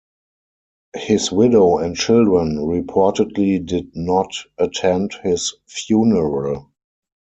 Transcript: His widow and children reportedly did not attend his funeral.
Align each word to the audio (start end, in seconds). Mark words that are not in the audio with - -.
His 0.95 1.31
widow 1.31 1.77
and 1.77 1.95
children 1.95 2.55
reportedly 2.55 3.63
did 3.63 3.95
not 3.95 4.31
attend 4.57 5.13
his 5.21 5.53
funeral. 5.67 6.71